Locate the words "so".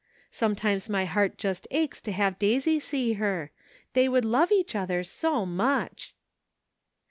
5.03-5.45